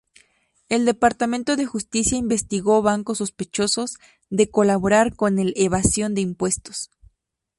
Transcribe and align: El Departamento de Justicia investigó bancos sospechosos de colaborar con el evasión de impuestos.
El 0.67 0.85
Departamento 0.85 1.55
de 1.55 1.67
Justicia 1.67 2.17
investigó 2.17 2.81
bancos 2.81 3.19
sospechosos 3.19 3.99
de 4.31 4.49
colaborar 4.49 5.15
con 5.15 5.37
el 5.37 5.53
evasión 5.55 6.15
de 6.15 6.21
impuestos. 6.21 6.89